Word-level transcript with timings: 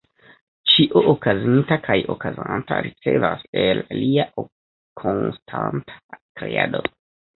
Ĉio 0.69 1.01
okazinta 1.11 1.77
kaj 1.87 1.97
okazanta 2.15 2.79
ricevas 2.87 3.45
el 3.67 3.83
lia 3.99 4.25
konstanta 5.03 6.03
kreado. 6.43 6.83